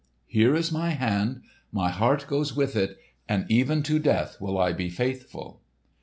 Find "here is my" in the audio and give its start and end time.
0.25-0.89